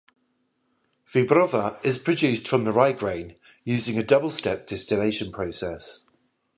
[1.13, 6.07] Wyborowa is produced from rye grain, using a double-step distillation process.